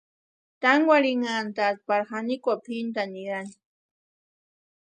Tankwarhinhatʼi 0.61 1.79
pari 1.87 2.05
janikwani 2.09 2.61
pʼintani 2.65 3.07
nirani. 3.13 3.55